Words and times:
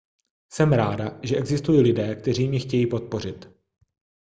jsem 0.53 0.73
ráda 0.73 1.19
že 1.23 1.35
existují 1.35 1.81
lidé 1.81 2.15
kteří 2.15 2.47
mě 2.47 2.59
chtějí 2.59 2.87
podpořit 2.87 3.45